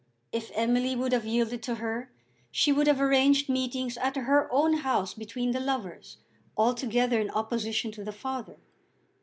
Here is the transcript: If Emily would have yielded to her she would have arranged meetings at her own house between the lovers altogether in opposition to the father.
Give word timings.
If 0.31 0.49
Emily 0.55 0.95
would 0.95 1.11
have 1.11 1.27
yielded 1.27 1.61
to 1.61 1.75
her 1.75 2.11
she 2.49 2.71
would 2.71 2.87
have 2.87 2.99
arranged 2.99 3.49
meetings 3.49 3.97
at 3.97 4.15
her 4.15 4.51
own 4.51 4.77
house 4.77 5.13
between 5.13 5.51
the 5.51 5.59
lovers 5.59 6.17
altogether 6.57 7.21
in 7.21 7.29
opposition 7.29 7.91
to 7.91 8.03
the 8.03 8.11
father. 8.11 8.57